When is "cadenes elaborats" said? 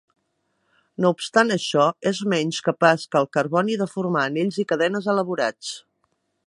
4.75-5.75